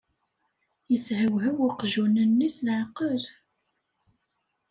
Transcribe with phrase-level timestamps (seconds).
[0.91, 3.23] Yeshewhew uqjun-nni s leɛqel.